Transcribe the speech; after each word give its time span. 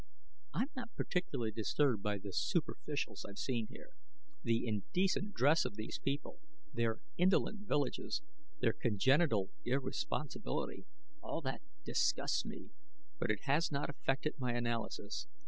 I'm 0.51 0.69
not 0.75 0.89
particularly 0.95 1.51
disturbed 1.51 2.01
by 2.01 2.17
the 2.17 2.31
superficials 2.31 3.23
I've 3.29 3.37
seen 3.37 3.67
here. 3.69 3.91
The 4.41 4.65
indecent 4.65 5.35
dress 5.35 5.63
of 5.63 5.75
these 5.75 5.99
people, 5.99 6.39
their 6.73 7.01
indolent 7.17 7.67
villages, 7.67 8.23
their 8.61 8.73
congenital 8.73 9.51
irresponsibility 9.63 10.87
all 11.21 11.41
that 11.41 11.61
disgusts 11.85 12.45
me, 12.45 12.71
but 13.19 13.29
it 13.29 13.43
has 13.43 13.71
not 13.71 13.91
affected 13.91 14.39
my 14.39 14.53
analysis. 14.53 15.27